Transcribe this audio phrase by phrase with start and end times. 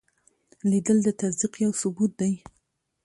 [0.69, 2.33] لیدل د تصدیق یو ثبوت دی